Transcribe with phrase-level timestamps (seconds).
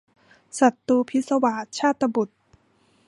[0.59, 2.39] ศัตรูพิศวาส- ชาตบุษย์